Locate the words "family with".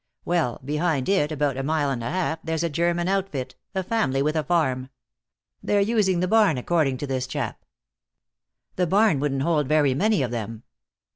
3.83-4.35